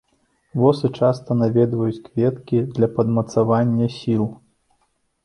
Восы 0.61 0.89
часта 1.01 1.35
наведваюць 1.41 2.01
кветкі 2.07 2.63
для 2.79 2.87
падмацавання 2.95 3.91
сіл. 3.99 4.23